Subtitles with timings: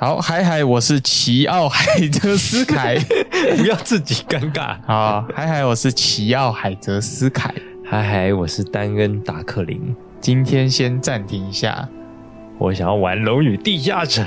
[0.00, 2.96] 好，海海，我是奇奥海泽斯凯。
[3.58, 4.74] 不要自己尴尬。
[4.86, 5.28] 啊！
[5.34, 7.52] 海海，我是奇奥海泽斯凯。
[7.84, 9.94] 海海，我是丹恩达克林。
[10.18, 11.86] 今天先暂停一下，
[12.56, 14.24] 我想要玩《龙与地下城》。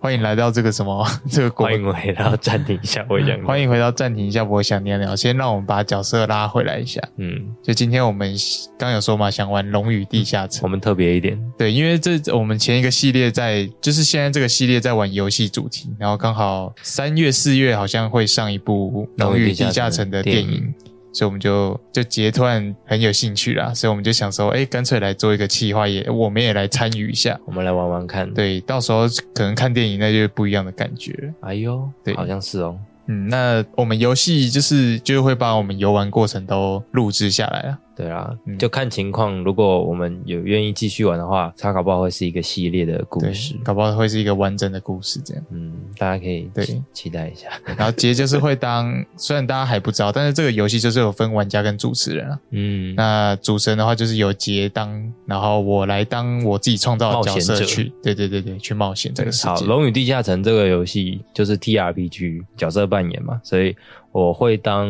[0.00, 5.16] 欢迎来到这个什么 这个国欢迎回到暂停一下，我想 欢迎回到暂停一下，我想聊聊。
[5.16, 7.00] 先让我们把角色拉回来一下。
[7.16, 8.32] 嗯，就今天我们
[8.78, 10.68] 刚有说嘛，想玩《龙与地下城我》。
[10.70, 20.72] 们特别一点，对，因为这我们前一个系列在，就是现在这个系列在玩游戏主题，然后刚好三月四月好像会上一部《龙与地下城》的电影，
[21.12, 27.38] 所以我们就就截突然很有兴趣啦，所以我们就想说，哎，干脆来做一个企划，也我们也来参与一下。
[27.44, 31.32] 我们来玩玩看。，对，到时候可能看电影那就是不一样的感觉。
[31.40, 32.78] 哎呦，对好像是哦。
[33.06, 37.78] 嗯，那我们游戏就是就会把我们游玩过程都录制下来啊。
[37.98, 39.42] 对啊嗯，就看情况。
[39.42, 43.56] 如果我们有愿意继续玩的话，它搞不好会是一个系列的故事，。
[43.64, 45.44] 搞不好会是一个完整的故事这样。
[45.50, 47.48] 嗯，大家可以对期期待一下。
[47.76, 52.38] 然后杰就是会当， 虽然大家还不知道，但是这个游戏就是有分玩家跟主持人啊。
[52.50, 59.64] 嗯，那主持人的话就是由杰当，然后我来当我自己创造的角色去，对对对对，去冒险这个世好，界《。
[59.68, 63.74] 龙与地下城》这个游戏就是 T R P G 角色扮演嘛，所以
[64.12, 64.86] 我会当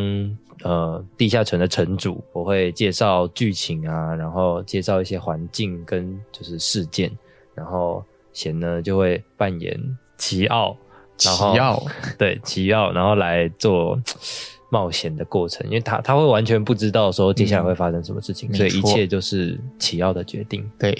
[0.63, 7.11] 呃地下城的城主，我会介绍剧情啊，然后介绍一些环境跟就是事件，
[7.55, 9.79] 然后贤呢就会扮演
[10.17, 10.75] 奇奥，
[11.23, 11.83] 然后奇奥，
[12.17, 13.99] 对奇奥，然后来做。
[14.71, 20.63] 冒险的过程，因为他他会完全不知道说接下来会发生什么事情，嗯所以一切就是奇奥的决定。
[20.77, 20.95] 对，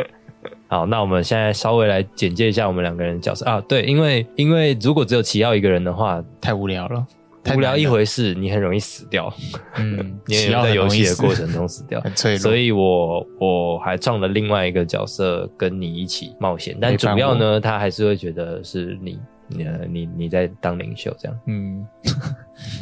[0.68, 3.62] 好，那我们现在稍微来简介一下我们两个人的角色啊。
[3.62, 7.17] 对，因为因为如果只有奇奥一个人的话，太无聊了，太
[7.56, 7.88] 无聊一。
[7.88, 9.32] 回事，你很容易死掉，
[9.76, 11.98] 嗯， 你也在游戏的过程中死掉。
[12.04, 21.38] 很脆弱，所以我我还创了另外一个角色跟你一起冒险，但主要呢，他还是会觉得是你，你呃你你在当领袖这样。
[21.46, 21.86] 嗯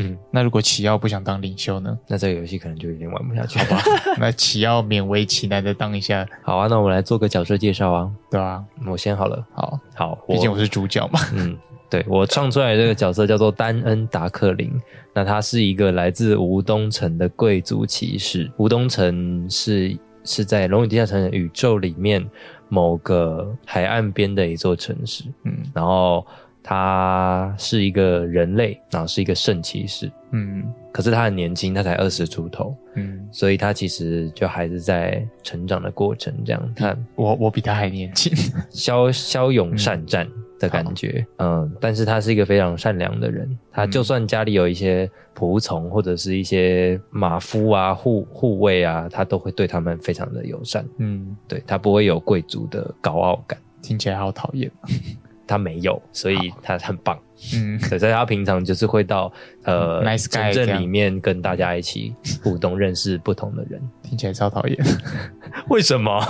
[0.00, 1.96] 嗯， 那如果奇奥不想当领袖呢？
[2.08, 3.60] 那这个游戏可能就有点玩不下去。
[3.60, 3.82] 好吧，
[4.18, 8.10] 那奇奥勉为其难的当一下，好啊，那我们来做个角色介绍啊。
[8.28, 9.46] 对啊、我先好了。
[9.54, 11.20] 好，好，毕竟我是主角嘛。
[11.32, 11.56] 嗯，
[11.88, 14.72] 对我创出来的这个角色叫做丹恩达克林。
[15.14, 18.50] 那他是一个来自吴东城的贵族骑士。
[18.56, 22.22] 吴东城是是在《龙与地下城》的宇宙里面
[22.68, 25.24] 某个海岸边的一座城市。
[25.44, 26.26] 嗯然后
[26.62, 30.10] 他是一个人类，然后是一个圣骑士。
[30.32, 36.34] 嗯可是他很年轻，他才二十出头，嗯，所以他其实就还是在成长的过程。
[36.44, 38.32] 这样，他我我比他还年轻。
[38.70, 40.26] 骁骁勇善战
[40.58, 43.48] 的感觉，嗯但是他是一个非常善良的人。
[43.70, 50.84] 他就算家里有一些仆从或者是一些马夫啊、护护卫啊，他都会对他们非常的友善。
[50.98, 54.70] 嗯，对他不会有贵族的高傲感，听起来好讨厌。
[55.46, 57.16] 他没有，所以他很棒。
[57.54, 59.32] 嗯，对，所以他平常就是会到
[59.64, 63.80] 呃 Nice guy 城镇里面跟大家一起互动，认识不同的人。
[64.02, 64.78] 听起来超讨厌，
[65.68, 66.20] 为什么？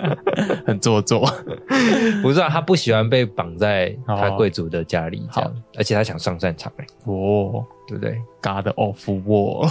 [0.66, 1.28] 很做作。
[2.22, 9.68] 不是啊，他不喜欢被绑在他哦贵族的家里这样，而且他想上战场、欸，哦对不对？，God of War。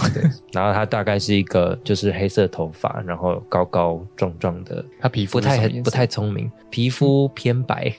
[0.52, 7.92] 然后他大概是一个就是黑色头发，然后高高壮壮的，他皮肤不太是什么颜色不太聪明，皮肤偏白，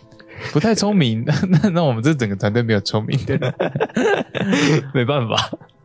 [0.51, 1.23] 不太聪明。
[1.49, 3.53] 那那我们这整个团队没有聪明的人。
[4.93, 5.35] 没办法，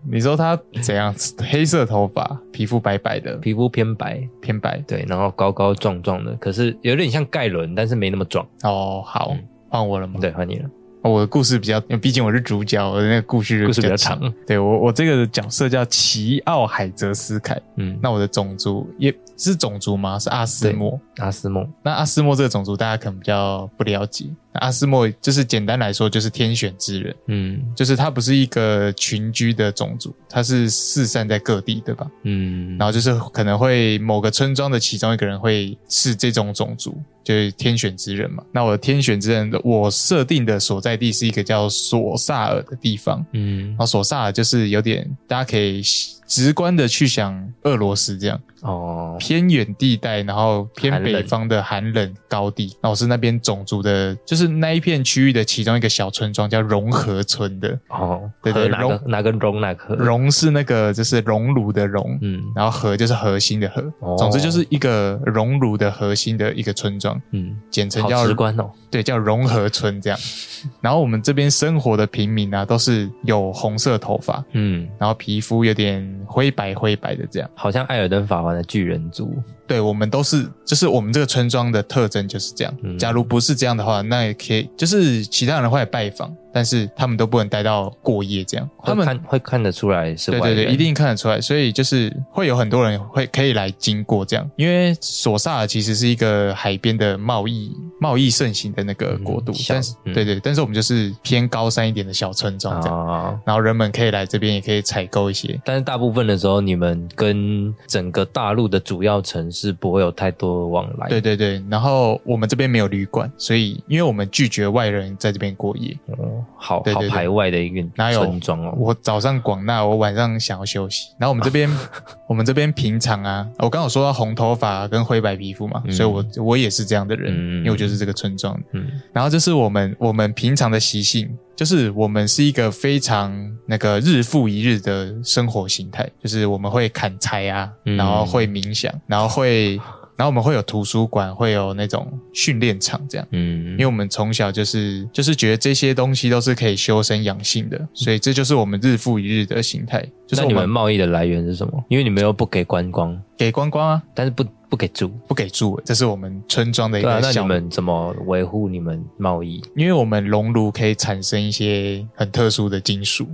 [0.08, 1.14] 你说他怎样？
[1.50, 4.78] 黑色头发，皮肤白白的，皮肤偏白，偏白。
[4.86, 8.46] 对，然后高高壮壮的，可是有点像盖伦，但是没那么壮。
[8.62, 10.14] 哦，好嗯，换我了吗？
[10.20, 10.70] 对，换你了，
[11.02, 14.20] 哦我的故事比较，因为毕竟我是主角，我的那个故事故事比较长。
[14.46, 17.60] 对我，我这个角色叫奇奥海泽斯凯。
[17.76, 20.18] 嗯，那我的种族也是种族吗？
[20.18, 20.98] 是阿斯莫。
[21.18, 24.26] 阿斯莫，那阿斯莫这个种族大家可能比较不了解。
[24.56, 32.10] 那阿斯莫就是简单来说就是天选之人，嗯就是他不是一个群居的种族，他是四散在各地，对吧？
[32.22, 38.42] 嗯，然后就是可能会某个村庄的其中一个人会是这种种族，就是天选之人嘛。
[38.52, 43.24] 那我的天选之人，我设定的所在地是一个叫索萨尔的地方。
[43.32, 45.82] 嗯然后索萨尔就是有点，大家可以
[46.26, 48.40] 直观的去想俄罗斯这样。
[48.62, 52.74] 哦，偏远地带，然后偏北方的寒冷高地。
[52.82, 57.78] 那我是那边种族的，就是那一片区域的其中一个小村庄，叫融合村的。
[57.88, 59.30] 哦，对对融哪个？
[59.30, 59.94] 融哪个？
[59.94, 59.94] 融哪个？
[59.94, 62.42] 熔是那个就是熔炉的熔，嗯。
[62.56, 64.16] 然后核就是核心的核，哦。
[64.18, 68.68] 总之就是一个熔炉的核心的一个村庄，嗯，简称叫直观哦。
[68.90, 70.18] 对叫融合村这样。
[70.80, 74.88] 然后我们这边生活的平民啊，都是有红色头发，嗯。
[74.98, 77.50] 然后皮肤有点灰白灰白的这样。
[77.54, 79.34] 好像艾尔登法环的巨人族，
[79.66, 82.74] 对，我们都是，就是我们这个村庄的特征就是这样。
[82.82, 88.68] 嗯假如不是这样的话，那也可以，就是其他人会来拜访，但是他们都不能待到过夜这样。
[88.82, 103.40] 他们会看会看得出来是对对对，一定看得出来，所以就是会有很多人会可以来经过这样，因为索萨尔其实是一个海边的贸易贸易盛行的那个国度，嗯但是、嗯对对，但是我们就是偏高山一点的小村庄这样，哦。
[103.44, 105.60] 然后人们可以来这边，也可以采购一些。
[105.64, 111.08] 但是大部分的时候，你们跟整个大陆的主要城市不会有太多往来。
[111.08, 115.96] 对对对，然后我们这边没有旅馆，所以因为我们拒绝外人在这边过夜。
[116.06, 118.74] 哦，好对对对好排外的一个哪有村庄哦。
[118.76, 121.10] 我早上广纳，我晚上想要休息。
[121.18, 121.70] 然后我们这边，
[122.28, 128.62] 我们这边平常啊，我刚刚有说到红头发跟灰白皮肤嘛，嗯所以我我也是这样的人，嗯因为我就是这个村庄的。
[128.72, 133.34] 嗯然后这是我们我们平常的习性，就是我们是一个非常
[133.66, 139.80] 那个日复一日的生活形态，就是我们会砍柴啊，嗯然后会冥想，然后会。
[140.18, 150.00] 然后我们会有图书馆，会有那种训练场这样，嗯因为我们从小就是就是觉得这些东西都是可以修身养性的，所以这就是我们日复一日的形态。
[150.26, 151.84] 就是那你们贸易的来源是什么？
[151.90, 155.08] 因为你们又不给观光，给观光啊，但是不不给住。
[155.26, 157.46] 不给住，这是我们村庄的一对啊，那你。
[157.46, 159.62] 们怎么维护你们贸易？
[159.76, 163.24] 因为我们熔炉可以产生一些很特殊的金属，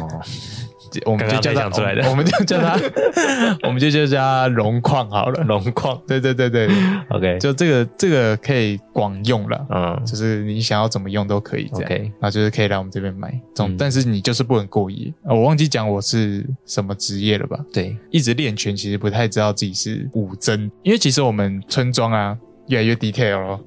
[0.00, 0.20] 哦，
[1.04, 2.78] 我们就叫它刚刚才想出来的我们就叫他，
[3.62, 5.42] 我们就叫他 龙矿好了。
[5.44, 6.00] 龙矿。
[6.06, 6.68] 对对对对
[7.10, 9.66] ，OK，就这个这个可以广用了。
[9.70, 17.58] 嗯就是你想要怎么用都可以这样 OK 然后就是可以来我们这边买，总、嗯但是你就是不能过夜、呃我忘记讲我是什么职业了吧？
[17.72, 22.36] 对，一直练拳，其实不太知道自己是武僧，因为其实我们村庄啊
[22.68, 23.60] 越来越 detail 了，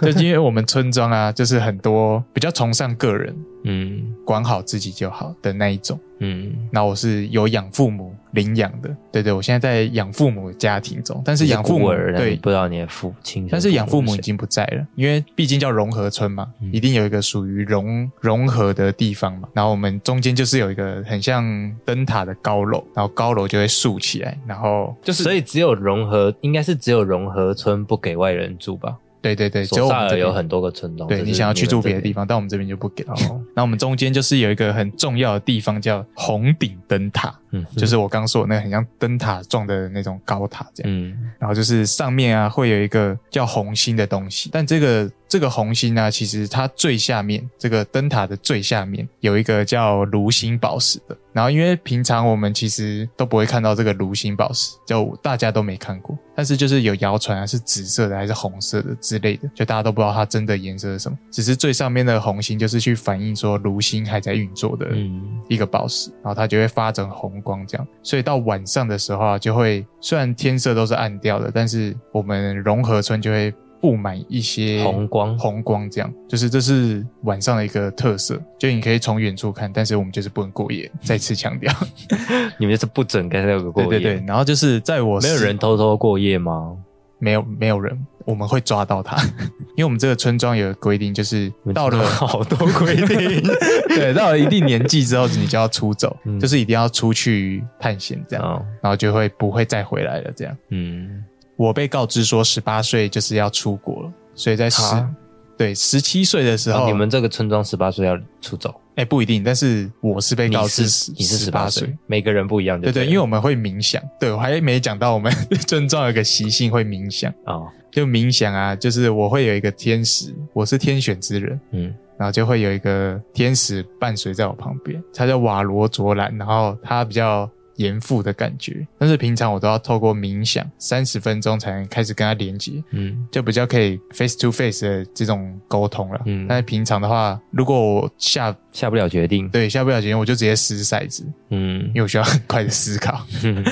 [0.02, 3.34] 就因为我们村庄啊，就是很多比较崇尚个人，
[3.64, 4.14] 嗯。
[4.24, 5.98] 管好自己就好的那一种。
[6.18, 6.52] 嗯。
[6.70, 12.36] 那我是有养父母领养的，对对，我现在在养父母的家庭中，但是养父母儿，对。
[12.36, 16.72] 不知道你的父亲，但是养父母已经不在了，因为毕竟叫融合村嘛，嗯。
[16.72, 19.48] 一定有一个属于融融合的地方嘛。
[19.54, 21.44] 然后我们中间就是有一个很像
[21.84, 28.96] 灯塔的高楼，然后高楼就会竖起来，然后就是所以只有融合，应该是只有融合村不给外人住吧？
[29.20, 33.04] 对对对，只有索萨我们这边尔有很多个村庄，对你想要去住别的地方方，但我们这边就不给。
[33.04, 40.92] 哦，那我们中间就是有一个很重要的地方叫红顶灯塔，嗯，就是我刚说的那个很像灯塔状的那种高塔这样。
[40.92, 51.16] 嗯然后就是上面啊会有一个叫红心的东西，但这个这个红心呢、其实它最下面这个灯塔的最下面有一个叫炉心宝石的。
[51.32, 61.18] 然后因为平常我们其实都不会看到这个炉心宝石，就大家都没看过，但是就是有谣传啊是紫色的还是红色的之类的，就大家都不知道它真的颜色是什么。
[61.30, 67.86] 只是最上面的红心就是去反映说炉心还在运作的嗯一个宝石，然后它就会发成红光，这样。
[68.02, 80.90] 所以到晚上的时候啊，就会虽然天色都是暗掉的，但是我们融合村就会布满一些红光红光，这样就是这是晚上的一个特色，就你可以从远处看，但是我们就是不能过夜。
[81.02, 81.70] 再次强调，
[82.58, 84.24] 你们就是不准跟那个过夜，对对对。
[84.26, 86.76] 然后就是在我没有人偷偷过夜吗？
[87.18, 87.96] 没有没有人，
[88.26, 89.16] 我们会抓到他，
[89.76, 93.42] 因为我们这个村庄有规定，就是到了好多规定，
[93.88, 96.38] 对到了一定年纪之后，你就要出走，嗯。
[96.40, 98.44] 就是一定要出去探险这样。
[98.44, 98.64] 哦。
[98.82, 100.30] 然后就会不会再回来了。
[100.36, 101.22] 这样，嗯，
[101.56, 105.08] 我被告知说十八岁就是要出国了，所以在十啊
[105.56, 115.32] 对十七岁的时候，你们这个村庄十八岁要出走，哎不一定，但是我是被告知是你是十十八岁岁。，每个人不一样對对，对对，因为我们会冥想，对我还没讲到我们
[115.68, 121.94] 村庄有个习性会冥想，哦，就冥想啊，就是我会有一个天使，我是天选之人，嗯。
[122.18, 136.20] 然后就会有一个天使伴随在我旁边，他叫瓦罗卓兰，然后他比较严父的感觉，但是平常我都要透过冥想三十分钟才能开始跟他连接，嗯就比较可以 face to face 的这种沟通了。
[136.26, 143.24] 嗯但是平常的话，如果我下下不了决定，对下不了决定，我就直接撕骰子，嗯因为我需要很快的思考，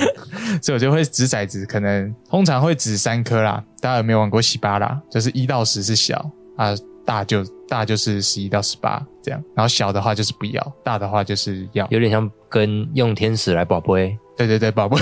[0.62, 3.62] 所以我就会掷骰子，可能通常会掷三颗啦。
[3.80, 5.00] 大家有没有玩过洗巴啦？
[5.11, 6.75] 就是一到十是小啊，
[7.07, 11.87] 大就大就是十一到十八这样，然后小的话就是不要，大的话就是要。
[11.90, 14.99] 有点像跟用天使来宝贝，对对对，宝贝，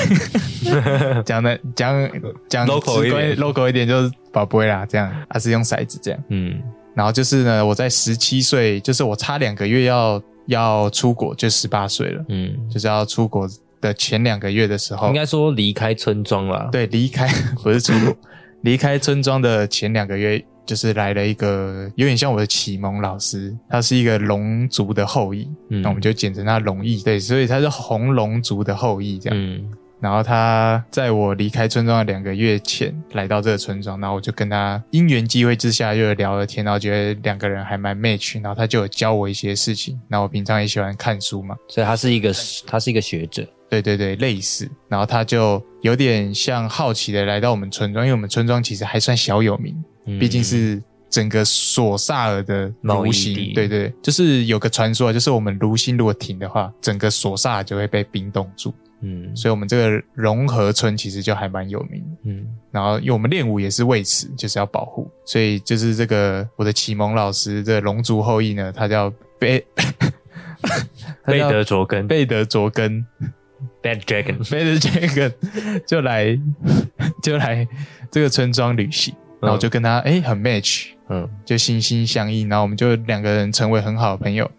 [1.24, 2.10] 讲的讲
[2.48, 3.36] 讲 Local 一点。
[3.36, 5.10] local 一点就是宝贝啦，这样。
[5.30, 6.24] 还是用骰子这样。
[6.28, 6.62] 嗯。
[6.94, 13.48] 然后就是呢，我在十七岁，就是我差两个月要要出国，就十八岁了，嗯，就是要出国
[13.80, 15.06] 的前两个月的时候。
[15.08, 17.28] 应，该说离开村庄了，，对离开
[17.62, 18.16] 不是出国，
[18.62, 27.02] 离开村庄的前两个月，就是来了一个有点像我的启蒙老师，他是一个龙族的后裔，嗯那我们就简称他龙裔。
[27.02, 29.36] 对，所以他是红龙族的后裔这样。
[29.36, 29.66] 嗯
[30.00, 40.00] 然后他在我离开村庄的两个月前来到这个村庄，然后我就跟他因缘际会之下就聊了天，然后觉得两个人还蛮 match，然后他就有教我一些事情。
[40.06, 42.32] 然后我平常也喜欢看书嘛，所以他是一个
[42.64, 44.70] 他是一个学者，对对对，类似。
[44.88, 49.84] 然后他就有点像好奇的来到我们村庄，因为我们村庄其实还算小有名，嗯
[50.18, 59.34] 毕竟是整个索萨尔的贸易卢星，对对，就是有个传说，就是我们卢星如果停的话，整个索萨尔就会被冰冻住，嗯。
[59.34, 62.00] 所以我们这个融合村其实就还蛮有名。
[62.02, 62.16] 的。
[62.24, 62.46] 嗯。
[62.70, 69.64] 然后因为我们练武也是为此，就是要保护，所以就是这个我的启蒙老师，这个龙族后裔呢，他叫贝，
[71.24, 72.06] 贝德卓根。
[72.06, 73.04] 贝德卓根
[73.82, 75.32] ，Bad Dragon，Bad Dragon
[75.86, 76.38] 就来
[77.22, 77.66] 就来
[78.10, 84.50] 这个村庄旅行，然后就跟他哎、很 match，嗯就心心相印，然后我们就两个人成为很好的朋友。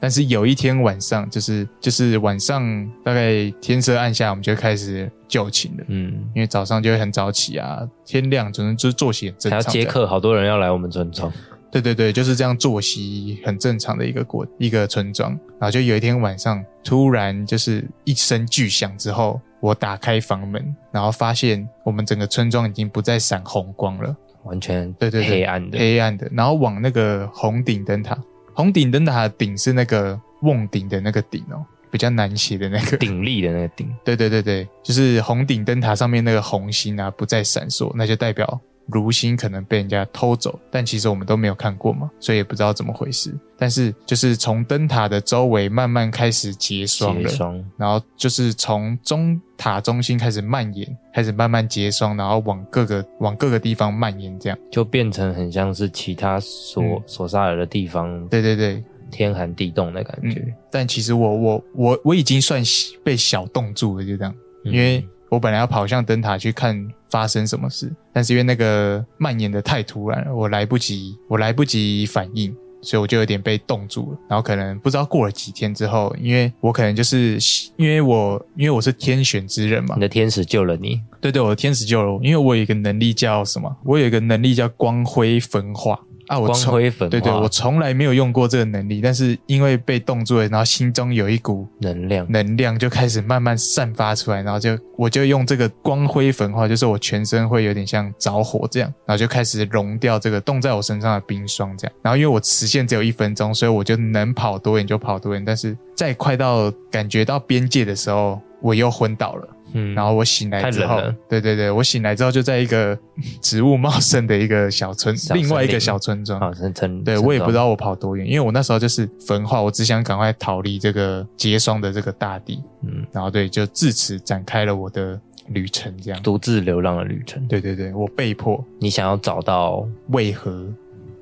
[0.00, 5.84] 但是有一天晚上，就是就是晚上大概天色暗下，我们就开始就寝了。
[5.88, 9.60] 嗯，因为早上就会很早起啊，天亮总之就是作息很正常。
[9.60, 11.32] 还要接，客，好多人要来我们村庄，
[11.68, 15.32] 对对对，就是这样作息很正常的一个国一个村庄。
[15.58, 28.16] 然后就有一天晚上，突然就是一声巨响之后，我打开房门，然后发现我们整个村庄已经不再闪红光了，完全对对对，黑暗的，黑暗的，然后往那个红顶灯塔，
[28.54, 32.96] 红顶灯塔的顶是那个瓮顶的那个顶哦，比较难写的那个。
[32.96, 43.34] 鼎立的那个顶，对对对对，就是红顶灯塔上面那个红星啊不再闪烁，那就代表炉心可能被人家偷走，但其实我们都没有看过嘛，所以也不知道怎么回事。
[43.56, 54.58] 但是就是从灯塔的周围慢慢开始结霜了，结霜，然后就是从中塔中心开始蔓延，开始慢慢结霜，然后往各个往各个地方蔓延，这样。
[54.70, 62.62] 就变成很像是其他索嗯索萨尔的地方，对对对，天寒地冻的感觉嗯，，但其实我我我我已经算
[63.02, 64.32] 被小冻住了，就这样。
[64.64, 74.18] 嗯因为我本来要跑向灯塔去看发生什么事，但是因为那个蔓延的太突然了，我来不及，我来不及反应，所以我就有点被冻住了。
[74.28, 77.38] 然后可能不知道过了几天之后，因为我可能就是
[77.76, 83.74] 因为我因为我是天选之人嘛你，的天使救了你，对对，我的天使救了我，因为我有一个能力叫什么？
[83.84, 101.94] 我有一个能力叫光辉分化啊，我光从辉粉对对，我从来没有用过这个能力，但是因为被冻住了，然后心中有一股能量，能量就开始慢慢散发出来，然后就我就用这个光辉粉化，就是我全身会有点像着火这样，然后就开始融掉这个冻在我身上的冰霜这样。
[102.02, 109.48] 然后因为我时限只有一分钟，所以我就能跑多远就跑多远，但是在快到感觉到边界的时候，我又昏倒了。
[109.74, 110.98] 嗯，然后我醒来之后
[111.28, 112.98] 对对对，我醒来之后就在一个
[113.42, 116.40] 植物茂盛的一个小村，小另外一个小村庄。
[116.40, 125.94] 啊，村村，对我也不知道我跑多远，因为我那时候就是焚化，我只想赶快逃离这个结霜的这个大地，嗯，然后对，就自此展开了我的旅程。
[126.00, 127.46] 这样，独自流浪的旅程。
[127.46, 130.64] 对对对，我被迫你想要找到为何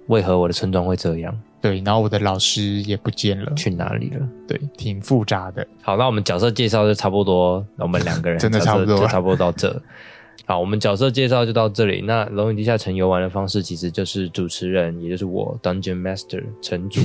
[0.06, 1.36] 为何我的村庄会这样，
[1.66, 4.28] 对，然后我的老师也不见了，去哪里了？
[4.46, 5.66] 对，挺复杂的。
[5.82, 9.82] 好，那我们角色介绍就差不多，我们两个人 真的差不多就差不多到这。
[10.46, 12.00] 好，我们角色介绍就到这里。
[12.02, 17.00] 那《龙与地下城》游玩的方式其实就是主持人，也就是我 Dungeon Master 城主，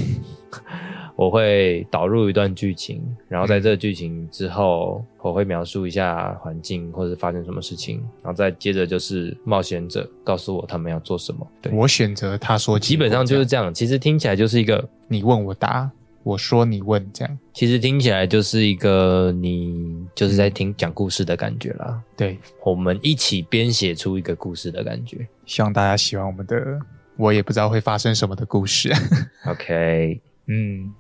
[1.22, 11.48] 我会导入一段剧情，然后在这个剧情之后，我会描述一下环境或者发生什么事情，然后再接着就是冒险者告诉我他们要做什么。
[11.62, 13.72] 对，我选择他说基本上就是这样这样。
[13.72, 15.88] 其实听起来就是一个你问我答，
[16.24, 22.01] 我说你问，这样其实听起来就是一个你就是在听讲故事的感觉啦。
[22.18, 22.40] 对。
[22.66, 25.28] 我们一起编写出一个故事的感觉。
[25.46, 26.80] 希望大家喜欢我们的，
[27.16, 28.92] 我也不知道会发生什么的故事。
[29.46, 30.92] OK，嗯，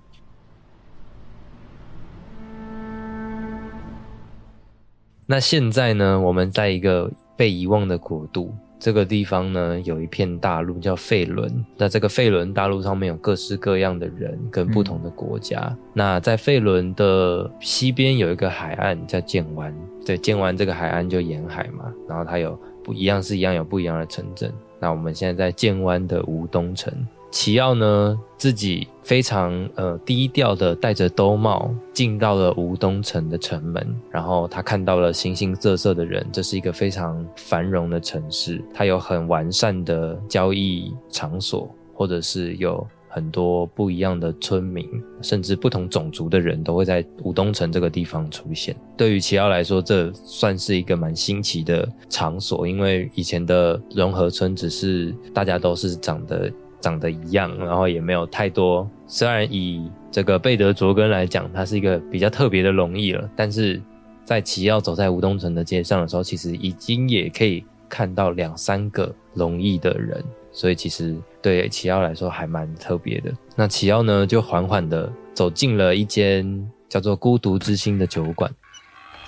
[5.31, 11.65] 那现在呢，我们在一个被遗忘的国度，这个地方呢有一片大陆叫费伦。
[11.77, 15.73] 那这个费伦大陆上面有各式各样的人跟不同的国家。
[15.93, 19.73] 那在费伦的西边有一个海岸叫剑湾，
[20.05, 24.51] 对，剑湾这个海岸就沿海嘛，然后它有不一样是一样有不一样的城镇。
[24.81, 26.93] 那我们现在在剑湾的吴东城。
[27.31, 44.85] 奇奥呢，自己非常呃低调的戴着兜帽进到了吴东城的城门，然后他看到了形形色色的人，这是一个非常繁荣的城市，它有很完善的交易场所，或者是有很多不一样的村民，
[45.21, 48.75] 甚至不同种族的人都会在吴东城这个地方出现。
[48.97, 58.89] 对于齐奥来说，这算是一个蛮新奇的场所，因为以前的融合村只是大家都是长得长得一样，然后也没有太多。
[59.07, 63.81] 虽然以这个贝德卓根来讲，它是一个比较特别的龙翼了，但是
[64.25, 70.23] 在齐奥走在吴东城的街上的时候，其实已经也可以看到两三个龙翼的人。
[70.53, 73.31] 所以其实对齐奥来说还蛮特别的。
[73.55, 78.53] 那齐奥呢，就缓缓的走进了一间叫做“孤独之心”的酒馆。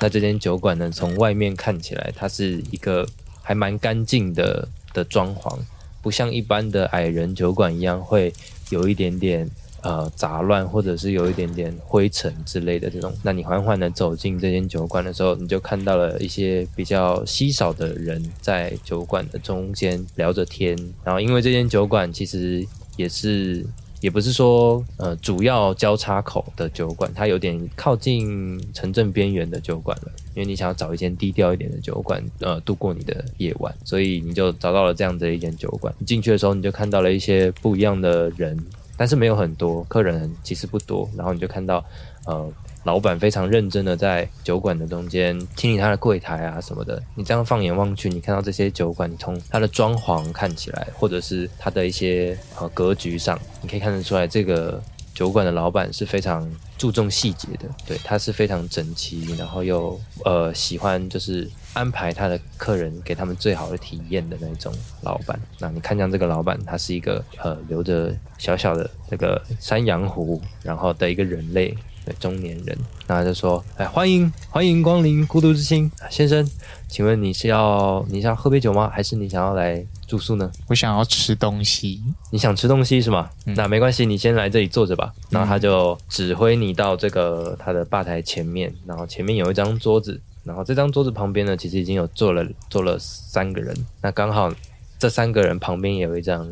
[0.01, 3.07] 那这间酒馆呢，从外面看起来，它是一个
[3.41, 5.57] 还蛮干净的的装潢，
[6.03, 8.31] 不像一般的矮人酒馆一样会
[8.69, 9.50] 有一点点。
[9.86, 20.74] 呃，杂乱或者是有一点点灰尘之类的这种，那你缓缓的走进这间酒馆的时候，你就看到了一些比较稀少的人在酒馆的中间聊着天。
[21.03, 23.65] 然后，因为这间酒馆其实也是，
[24.03, 30.12] 也不是说呃主要交叉口的酒馆，它有点靠近城镇边缘的酒馆了。
[30.36, 35.93] 因为你想要找一间低调一点的酒馆，呃，度过你的夜晚，所以你就找到了这样的一间酒馆。
[36.00, 38.57] 你进去的时候，你就看到了一些不一样的人。
[38.95, 41.10] 但是没有很多客人，其实不多。
[41.17, 41.83] 然后你就看到，
[42.25, 42.48] 呃，
[42.84, 47.02] 老板非常认真的在酒馆的中间清理他的柜台啊什么的。
[47.16, 54.82] 你这样放眼望去，你看到这些酒馆，从它的装潢看起来，或者是它的一些呃格局上，你可以看得出来这个。
[55.13, 64.74] 酒馆的老板是非常注重细节的，对，他是非常整齐，然后又呃喜欢就是安排他的客人给他们最好的体验的那种
[65.04, 65.40] 老板。
[65.60, 71.78] 那你看，像这个老板，他是一个呃留着小小的这个山羊胡，然后的一个人类。
[72.05, 76.48] 对中年人，那他就说：“哎，欢迎欢迎光临孤独之心先生，
[76.88, 78.89] 请问你是要你是要喝杯酒吗？
[78.93, 80.51] 还是你想要来住宿呢？
[80.67, 83.29] 我想要吃东西，你想吃东西是吗？
[83.45, 85.13] 那没关系，你先来这里坐着吧。
[85.29, 94.51] 然后他就指挥你到这个他的吧台前面，然后前面有一张桌子，然后这张桌子旁边呢，其实已经有坐了坐了三个人，那刚好
[95.00, 96.50] 这三个人旁边也有一张。”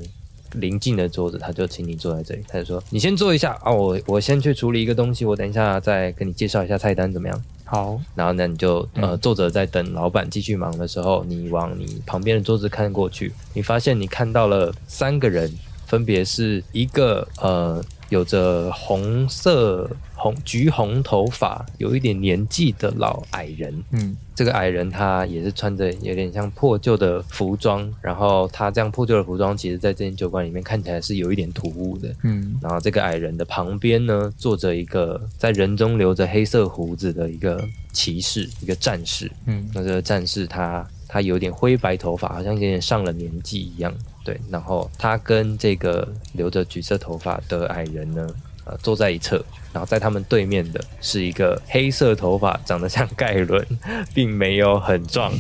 [0.54, 2.44] 临近的桌子，他就请你坐在这里。
[2.48, 15.52] 他就说：“你先坐一下啊，我我先去处理一个东西，我等一下再跟你介绍一下菜单怎么样？”好，然后呢，你就呃坐着在等老板继续忙的时候，你往你旁边的桌子看过去，你发现你看到了三个人，
[15.86, 17.84] 分别是一个呃。
[18.12, 19.90] 有着红色、
[20.22, 23.84] 红橘红头发，有一点年纪的老矮人。
[23.90, 32.08] 嗯，这个矮人他也是穿着有点像破旧的服装，然后他这样破旧的服装，其实在这间酒馆里面看起来是有一点突兀的。
[32.22, 37.60] 嗯，然后这个矮人的旁边呢，坐着一个在人中留着黑色胡子的一个
[37.92, 39.32] 骑士，一个战士。
[39.48, 43.92] 嗯，那这个战士他他有点灰白头发，好像有点上了年纪一样。
[44.24, 48.28] 对，然后他跟这个留着橘色头发的矮人呢，
[48.66, 53.66] 呃，坐在一侧，然后在他们对面的是一个黑色头发、长得像盖伦，
[54.14, 55.34] 并没有很壮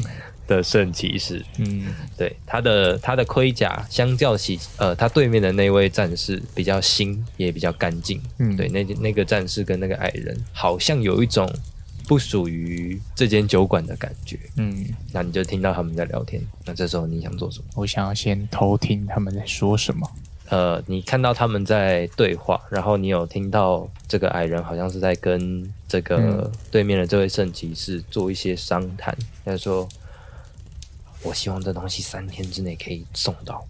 [0.47, 1.45] 的圣骑士。
[1.57, 8.21] 嗯，对，他的他的盔甲相较起呃他对面的那位战士比较新，也比较干净。
[8.39, 11.51] 嗯，对，那那个战士跟那个矮人好像有一种。
[12.07, 16.41] 不属于这间酒馆的感觉，嗯，那你就听到他们在聊天。
[16.65, 17.65] 那这时候你想做什么？
[17.75, 20.05] 我想要先偷听他们在说什么。
[20.51, 29.17] 呃，你看到他们在对话，然后你有听到这个矮人好像是在跟这个对面的这位圣骑士做一些商谈。
[29.45, 29.87] 他说
[31.23, 33.65] ：“我希望这东西三天之内可以送到。”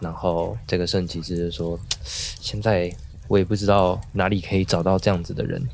[0.00, 2.94] 然后这个圣骑士就说：“现在
[3.26, 5.66] 我也不知道哪里可以找到这样子的人。”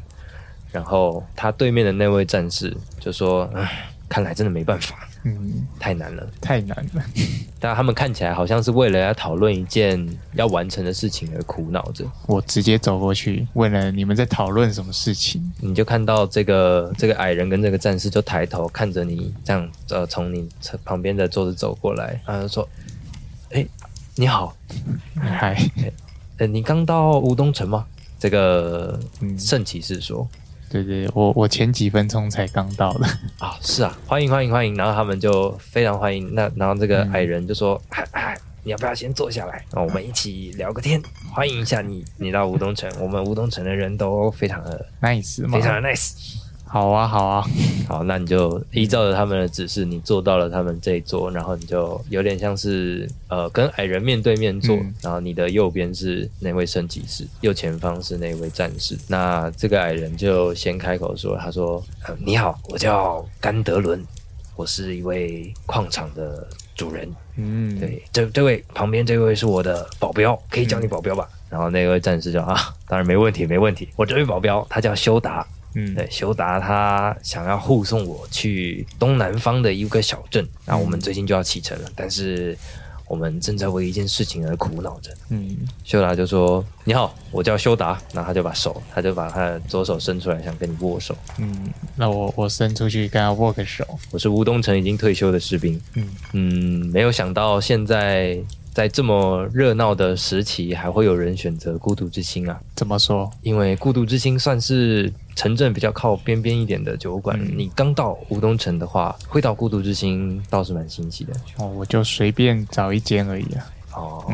[0.70, 7.02] 然后他对面的那位战士就说：“唉，看来真的没办法，嗯，太难了，太难了。
[7.60, 12.04] ”但他们看起来好像是为了要讨论一件要完成的事情而苦恼着。
[12.26, 20.48] 我直接走过去问了：“你们在讨论什么事情？”你就看到这个这个矮人跟这个战士就抬头看着你，这样呃从你
[20.84, 22.68] 旁边的桌子走过来，他就说
[23.50, 23.66] ：“哎，
[24.14, 24.56] 你好，
[25.16, 25.60] 嗨，
[26.36, 27.84] 呃，你刚到乌东城吗？”
[28.20, 28.98] 这个
[29.36, 30.28] 圣骑士说。
[30.70, 33.06] 对对，我我前几分钟才刚到的。
[33.40, 37.80] 啊，是啊，欢迎欢迎欢迎，然后他们就非常欢迎，那然后这个矮人就说，
[38.64, 41.00] 你要不要先坐下来，我们一起聊个天，
[41.32, 46.36] 欢迎一下你，你到吴东城，我们吴东城的人都非常的 nice，非常的 nice。
[46.68, 47.44] 好啊，好啊，
[47.88, 58.96] 好，那你就依照着他们的指示，你坐到了他们这一桌，然后你就有点像是呃跟矮人面对面坐，然后你的右边是那位升级士，右前方是那位战士。
[59.08, 61.82] 那这个矮人就先开口说：“他说，
[62.18, 64.04] 你好，我叫甘德伦，
[64.54, 67.10] 我是一位矿场的主人。
[67.36, 71.26] 嗯，对，这这位旁边这位是我的保镖，可以叫你保镖吧？
[71.48, 72.54] 然后那位战士就啊，
[72.86, 73.88] 当然没问题，没问题。
[73.96, 82.56] 我这位保镖他叫修达，嗯，对，修达他想要护送我去东南方的一个小镇，然后我们最近就要启程了，但是
[83.06, 85.10] 我们正在为一件事情而苦恼着。
[85.30, 91.16] 嗯，修达就说：“你好，我叫修达。”然后他就把手，他就把他的左手伸出来，想跟你握手。
[91.38, 93.82] 嗯，那我我伸出去跟他握个手。
[94.10, 95.80] 我是吴东城已经退休的士兵。
[95.94, 98.38] 嗯嗯，没有想到现在
[98.72, 102.60] 在这么热闹的时期，还会有人选择孤独之心啊！
[102.76, 103.28] 怎么说？
[103.42, 114.32] 因为孤独之心算是城镇比较靠边边一点的酒馆，嗯你刚到吴东城的话，会到孤独之心倒是蛮新奇的哦，我就随便找一间而已啊，哦。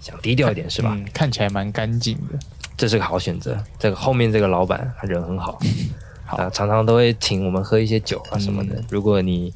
[0.00, 0.92] 想低调一点是吧？
[0.96, 2.38] 嗯，看起来蛮干净的。
[2.76, 3.56] 这是个好选择。
[3.78, 5.60] 这个后面这个老板他人很好，
[6.24, 8.74] 好啊，常常都会请我们喝一些酒啊什么的。
[8.74, 9.52] 嗯如果你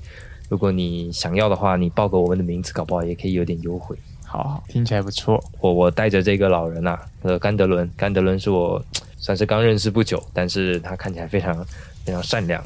[0.48, 3.96] 如果你想要的话，你报个我们的名字，搞不好也可以有点优惠。
[4.36, 5.42] 好好，听起来不错。
[5.60, 8.84] 我我带着这个老人啊，呃，甘德伦，甘德伦是我
[9.16, 11.64] 算是刚认识不久，但是他看起来非常
[12.04, 12.62] 非常善良。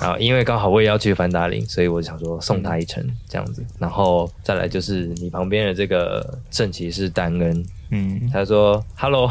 [0.00, 3.62] 然后因为刚好我也要去凡达林，所以我想说送他一程这样子。
[3.78, 9.30] 然后再来就是你旁边的这个圣骑士丹恩，嗯，他说：“Hello，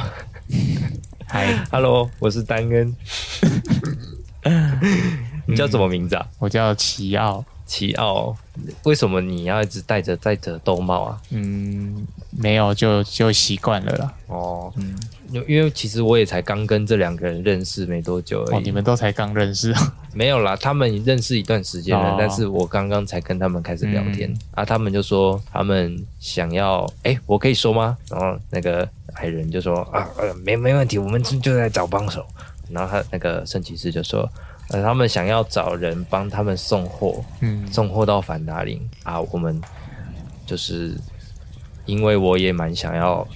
[1.25, 2.95] 嗨， Hello，我是丹恩。
[5.47, 6.27] 你叫什么名字啊？
[6.37, 7.43] 我叫齐奥。
[7.69, 8.35] 奇奥。
[8.83, 11.21] 为什么你要一直戴着戴着兜帽啊？
[11.29, 14.13] 嗯，没有，就就习惯了啦。
[14.27, 14.97] 哦，嗯，
[15.31, 18.63] 因因为其实我也才刚跟这两个人认识没多久而哦，已。
[18.63, 19.73] 你们都才刚认识。
[20.13, 27.95] 没有啦，他们认识一段时间了，哦但是我刚刚才跟他们开始聊天、嗯啊，他们就说他们想要，哎、我可以说吗？
[28.09, 32.25] 然后那个矮人就说啊，呃，没没问题，我们就就在找帮手。
[32.69, 34.29] 然后他那个圣骑士就说，
[34.69, 39.59] 呃，他们想要找人帮他们送货，嗯，送货到凡达林啊，我们
[40.45, 40.95] 就是
[41.85, 43.27] 因为我也蛮想要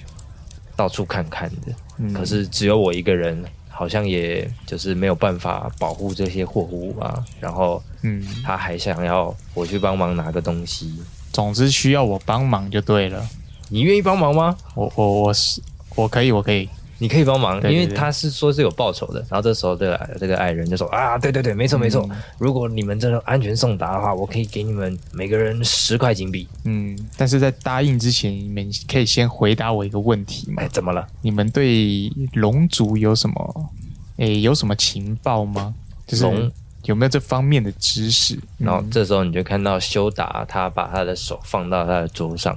[0.76, 7.24] 到处看看的，嗯可是只有我一个人，好像也就是没有办法保护这些货物啊。
[7.40, 13.26] 然后嗯，他还想要我去帮忙拿个东西，总之需要我帮忙就对了。
[13.70, 14.56] 你愿意帮忙吗？
[14.74, 15.60] 我我我是
[15.96, 16.68] 我可以，我可以。
[17.04, 19.20] 你可以帮忙，因为他是说是有报酬的。
[19.28, 26.48] 然后这时候这个这个爱人就说啊，对对对，没错没错，嗯如果你们真的安全送达的话，我可以给你们每个人十块金币。
[26.64, 30.68] 嗯，但是在答应之前，你们可以先回答我一个问题吗哎，？
[30.68, 31.06] 怎么了？
[31.20, 33.70] 你们对龙族有什么
[34.16, 35.74] 诶有什么情报吗？
[36.06, 36.50] 就是龙
[36.84, 38.38] 有没有这方面的知识？
[38.56, 42.56] 然后嗯这时候你就看到修达，他把他的手放到他的桌上，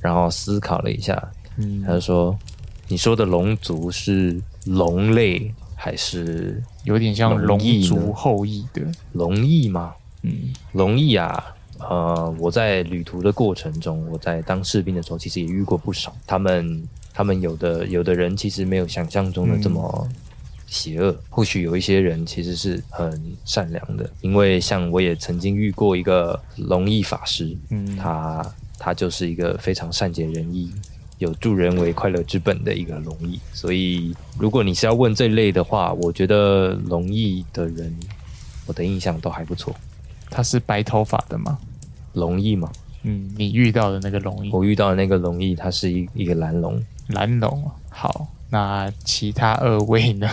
[0.00, 1.20] 然后思考了一下，
[1.56, 2.36] 嗯他就说
[2.88, 9.94] ：“你说的龙族是龙类还是有点像龙族后裔的，龙裔吗？
[10.22, 16.12] 嗯龙裔啊，呃，我在旅途的过程中，我在当士兵的时候，其实也遇过不少。
[16.26, 16.82] 他们，
[17.14, 20.08] 他们有的有的人其实没有想象中的这么
[20.66, 24.10] 邪恶，或许有一些人其实是很善良的。
[24.20, 30.72] 因为像我也曾经遇过一个龙翼法师，嗯，他他就是一个非常善解人意、
[31.18, 33.38] 有助人为快乐之本的一个龙翼。
[33.52, 37.94] 所以，如果你是要问这类的话，我觉得龙翼的人，
[38.66, 39.74] 我的印象都还不错。
[40.30, 41.58] 他是白头发的吗？
[42.14, 42.70] 龙翼嘛，
[43.02, 46.82] 嗯，你遇到的那个龙裔我遇到的那个龙翼，它是一一个蓝龙。
[47.08, 47.72] 蓝龙啊。
[47.90, 50.28] 好，那其他二位呢？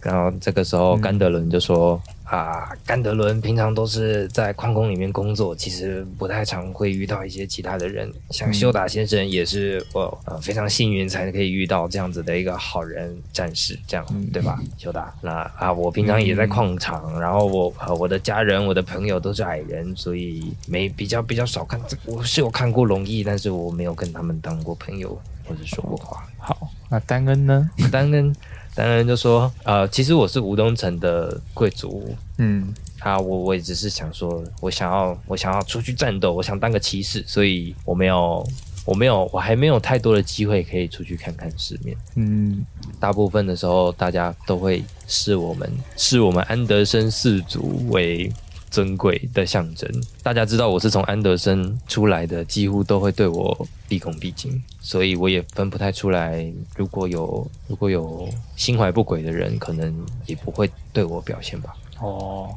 [0.00, 8.10] 然后这个时候，嗯甘德伦就说：“啊，甘德伦平常都是在矿工里面工作，其实不太常会遇到一些其他的人。
[8.30, 14.58] 像嗯修达先生也是我呃非常幸运才可以遇到这样子的一个好人战士，这样、嗯对吧？
[14.78, 21.78] 修达，那啊，我平常也在矿场，然后我呃我的家人、我的朋友都是矮人，所以没比较比较少看。
[21.86, 25.10] 这我是有看过龙翼，但是我没有跟他们当过朋友
[25.46, 26.26] 或者说过话。
[26.38, 27.68] 好，那丹恩呢？
[27.90, 28.32] 丹恩，
[28.72, 38.46] 丹恩就说：“呃，其实我是吴东城的贵族嗯啊，我我也只是想说，我想要我想要出去战斗，我想当个骑士，所以我没有
[38.84, 41.96] 我没有我还没有太多的机会可以出去看看世面。
[42.14, 42.64] 嗯
[43.00, 48.32] 大部分的时候，大家都会视我们视我们安德森氏族为
[48.74, 49.88] 尊贵的象征。
[50.20, 56.52] 大家知道我是从安德森出来的，几乎都会对我毕恭毕敬，所以我也分不太出来。
[56.74, 59.94] 如果有如果有心怀不轨的人，可能
[60.26, 61.72] 也不会对我表现吧。
[62.00, 62.52] 哦，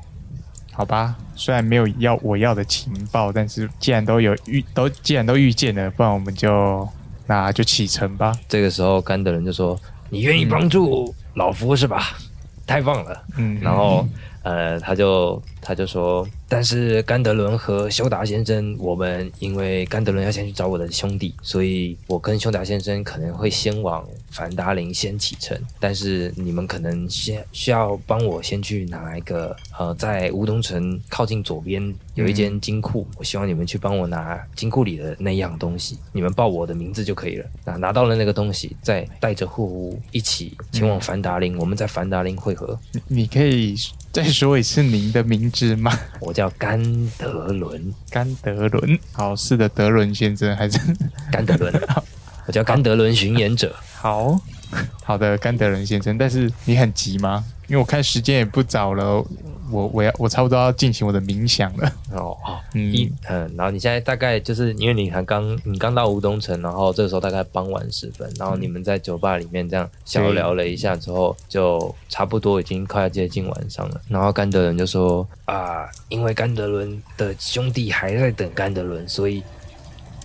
[0.71, 6.89] 好吧，虽然没有要我要的情报，但是既然都有遇都既然都遇见了，不然我们就
[7.27, 8.35] 那就启程吧。
[8.49, 12.17] 这个时候，甘德人就说：“你愿意帮助老夫是吧？
[12.65, 14.07] 太棒了。”嗯，然后
[14.41, 25.59] 呃，他就他就说，但是甘德伦和修达先生，我们因为甘德伦要先去找我的兄弟，所以我跟修达先生可能会先往凡达林先启程。
[25.77, 37.45] 但是你们可能先需要帮我先去拿一个呃，在乌东城靠近左边有一间金库，我希望你们去帮我拿金库里的那样东西，你们报我的名字就可以了。
[37.65, 42.79] 那拿到了那个东西，再带着货物一起前往凡达林，我们在凡达林汇合。
[43.09, 43.75] 你可以
[44.13, 45.91] 再说一次您的名字吗？
[46.19, 46.81] 我叫甘
[47.17, 48.97] 德伦，甘德伦。
[49.11, 50.79] 好，是的，德伦先生还是
[51.31, 51.73] 甘德伦。
[52.47, 53.75] 我叫甘德伦巡演者。
[53.95, 54.39] 好
[55.03, 56.17] 好的，甘德伦先生。
[56.17, 57.43] 但是你很急吗？
[57.67, 59.23] 因为我看时间也不早了，
[59.69, 61.91] 我我要我差不多要进行我的冥想了。
[62.13, 74.01] 哦哦， 嗯一嗯，然后你现在大概就是因为你还刚你刚到吴东城，然后这个时候大概傍晚时分，然后你们在酒吧里面这样小聊了一下之后，就差不多已经快要接近晚上了。
[74.07, 79.43] 然后甘德伦就说啊，因为甘德伦的兄弟还在等甘德伦，所以。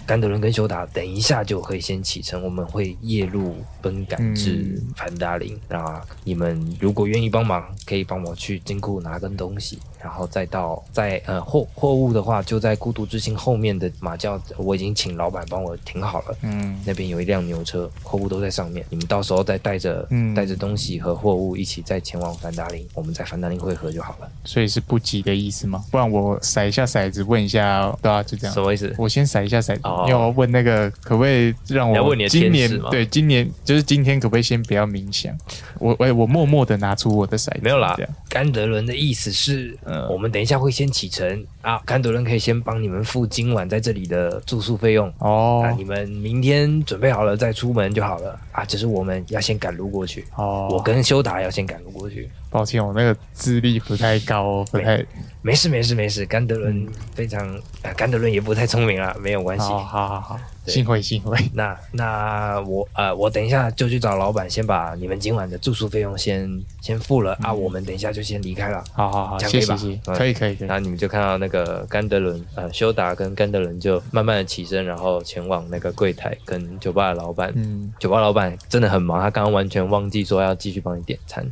[0.04, 5.58] 甘德伦跟修达等一下就可以先启程，我们会夜路奔赶至凡达林。
[5.68, 16.36] 那你们如果愿意帮忙，可以帮我去金库拿根东西，然后再到在呃货货物的话，就在孤独之心后面的马厩，我已经请老板帮我停好了。
[16.42, 18.84] 嗯，那边有一辆牛车，货物都在上面。
[18.88, 24.30] 你们到时候再带着、嗯带着东西和货物一起再前往凡达林，我们在凡达林汇合就好了。
[24.44, 25.84] 所以是不急的意思吗？
[25.90, 28.62] 不然我甩一下骰子问一下，对啊，就这样什。
[28.62, 28.94] 么意思？
[28.96, 35.36] 我先甩一下骰子，哦因为我要问那个可不可以让我今年对今年就是今天可不可以先不要冥想？
[35.78, 37.96] 我我我默默的拿出我的骰子，没有啦
[38.32, 40.08] 甘德伦的意思是，嗯。
[40.08, 41.46] 我们等一下会先启程。
[41.60, 45.12] 啊，甘德伦可以先帮你们付今晚在这里的住宿费用。
[45.18, 45.62] 哦。
[45.62, 48.40] 啊，你们明天准备好了再出门就好了。
[48.52, 48.64] 啊！
[48.64, 52.30] 只是我们要先赶路过去，哦，我跟修达要先赶路过去。
[52.50, 55.02] 抱歉，我那个资历不太高，不太
[55.40, 57.48] 没事没事没事，甘德伦非常，
[57.82, 59.64] 啊，甘德伦也不太聪明啦，没有关系。
[59.64, 61.36] 好好好幸会幸会。
[61.54, 68.82] 那那我呃，我等一下就去找老板，先把你们今晚的住宿费用先先付了、啊，我们等一下就先离开了。
[68.92, 70.70] 好好好，谢谢可以可以可以然。
[70.70, 77.52] 后你们就看到那个甘德伦，呃，修达跟甘德伦就慢慢的起身，然后前往那个柜台跟酒吧的老板。
[77.56, 81.46] 嗯，酒吧老板真的很忙，他刚刚完全忘记说要继续帮你点餐，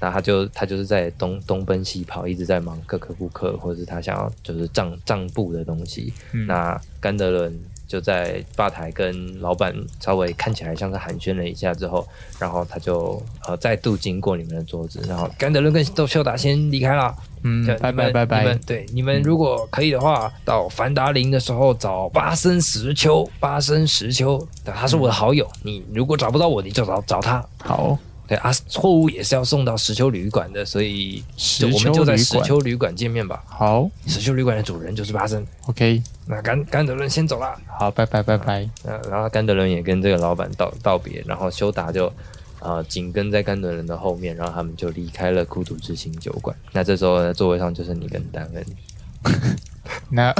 [0.00, 6.12] 那他就他就是在东东奔西跑，一直在忙各个顾客，或者是他想要就是账账簿的东西。
[6.32, 7.58] 嗯那甘德伦
[7.94, 12.04] 就在吧台跟老板稍微看起来像是寒暄了一下之后，
[12.40, 17.14] 然后他就呃再度经过你们的桌子，然后甘德伦跟窦秀达先离开了。
[17.44, 18.60] 嗯拜拜拜拜你们。
[18.66, 25.48] 对，你们如果可以的话，到凡达林的时候找巴森石丘，巴森石丘，他是我的好友。
[25.62, 27.46] 你如果找不到我，你就找找他。
[27.58, 32.16] 好，对啊，货物也是要送到石丘旅馆的，所以就我们就在。
[32.16, 33.44] 石丘旅馆见面吧。
[33.46, 35.46] 好石丘旅馆的主人就是巴森。
[35.66, 38.68] ，OK，那甘甘德伦先走了，好，拜拜拜拜。
[38.84, 42.10] 呃，然后甘德伦也跟这个老板道道别，然后修达就
[42.60, 46.56] 呃紧跟在甘德伦的后面，然后他们就离开了孤独之心酒馆。
[46.72, 48.64] 那这时候呢，座位上就是你跟丹恩。
[50.10, 50.32] 那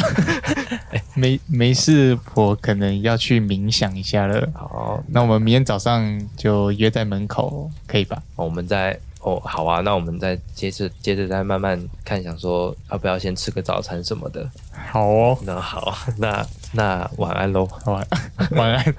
[1.14, 4.48] 没没事，我可能要去冥想一下了。
[4.54, 8.22] 好，那我们明天早上就约在门口，可以吧？
[8.36, 14.46] 我们再哦，好啊，那我们再接着接着再慢慢看，想说要不要先吃个早餐什么的。
[14.92, 17.66] 好哦，那好，那那晚安喽。
[17.86, 18.06] 晚
[18.52, 18.94] 晚安。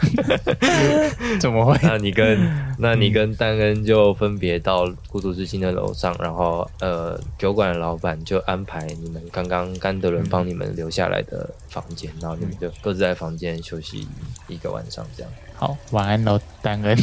[1.40, 1.78] 怎么会？
[1.84, 14.08] 那你跟那你跟丹恩就分别到孤独之心的楼上，然后呃，酒馆的老板就安排你们刚刚甘德伦帮你们留下来的房间，然后你们就各自在房间休息
[14.48, 15.32] 一个晚上，这样。
[15.54, 16.98] 好，晚安喽，丹恩。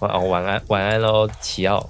[0.00, 1.86] 晚 哦，晚安晚安喽，奇奥。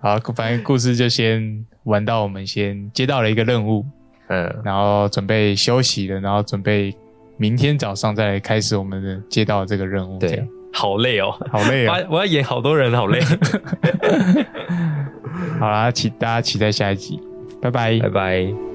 [0.00, 3.84] 好，反正 故事就先玩到我们先接到了一个任务，
[4.28, 6.94] 嗯，然后准备休息了，然后准备
[7.36, 10.18] 明天早上再来开始我们的接到的这个任务。
[10.18, 11.94] 对，好累哦，好累啊！
[11.94, 13.20] 我 要我要演好多人，好累。
[15.58, 17.20] 好啦，期大家期待下一集，
[17.60, 18.65] 拜拜拜拜。